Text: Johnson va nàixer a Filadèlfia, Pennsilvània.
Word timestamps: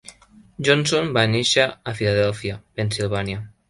Johnson 0.67 1.13
va 1.19 1.25
nàixer 1.35 1.69
a 1.93 1.97
Filadèlfia, 2.03 2.61
Pennsilvània. 2.79 3.51